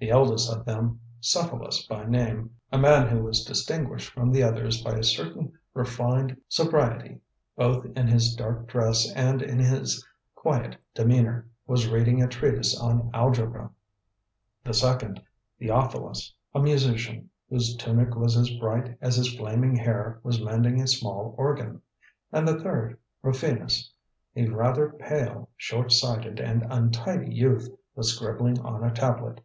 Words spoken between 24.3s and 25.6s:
a rather pale,